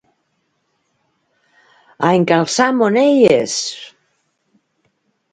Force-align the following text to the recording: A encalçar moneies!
A 2.07 2.09
encalçar 2.19 2.69
moneies! 2.79 3.53